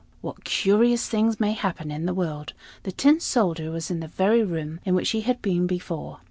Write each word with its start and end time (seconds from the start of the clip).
What 0.21 0.43
curious 0.43 1.07
things 1.07 1.39
may 1.39 1.51
happen 1.51 1.91
in 1.91 2.07
the 2.07 2.13
world. 2.15 2.53
The 2.81 2.91
Tin 2.91 3.19
Soldier 3.19 3.69
was 3.69 3.91
in 3.91 3.99
the 3.99 4.07
very 4.07 4.43
room 4.43 4.79
in 4.83 4.95
which 4.95 5.11
he 5.11 5.21
had 5.21 5.43
been 5.43 5.67
before! 5.67 6.17